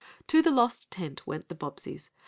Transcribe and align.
To 0.29 0.41
the 0.41 0.49
lost 0.49 0.89
tent 0.89 1.27
went 1.27 1.47
the 1.47 1.53
Bobbseys. 1.53 2.09